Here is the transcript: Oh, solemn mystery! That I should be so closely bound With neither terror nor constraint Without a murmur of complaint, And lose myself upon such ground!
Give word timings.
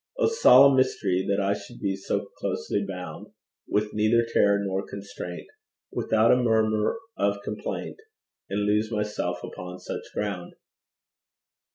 Oh, 0.17 0.25
solemn 0.25 0.77
mystery! 0.77 1.27
That 1.29 1.39
I 1.39 1.53
should 1.53 1.79
be 1.79 1.95
so 1.95 2.25
closely 2.39 2.83
bound 2.83 3.27
With 3.67 3.93
neither 3.93 4.25
terror 4.33 4.57
nor 4.59 4.83
constraint 4.87 5.45
Without 5.91 6.31
a 6.31 6.37
murmur 6.41 6.97
of 7.17 7.43
complaint, 7.43 7.99
And 8.49 8.61
lose 8.65 8.91
myself 8.91 9.43
upon 9.43 9.77
such 9.77 10.01
ground! 10.11 10.53